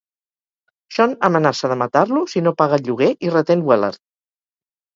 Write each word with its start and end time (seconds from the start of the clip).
Sean 0.95 1.13
amenaça 1.29 1.71
de 1.75 1.77
matar-lo 1.83 2.25
si 2.33 2.45
no 2.47 2.55
paga 2.63 2.81
el 2.81 2.87
lloguer 2.89 3.13
i 3.29 3.33
reten 3.37 3.65
Wellard. 3.71 4.05